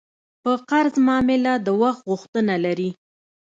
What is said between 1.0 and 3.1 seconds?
معامله د وخت غوښتنه لري.